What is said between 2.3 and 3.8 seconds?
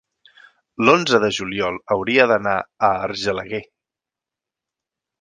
d'anar a Argelaguer.